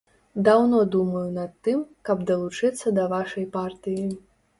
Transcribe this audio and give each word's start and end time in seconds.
Даўно 0.45 0.77
думаю 0.95 1.25
над 1.35 1.51
тым, 1.67 1.83
каб 2.09 2.23
далучыцца 2.31 2.95
да 2.99 3.05
вашай 3.13 3.45
партыі. 3.59 4.07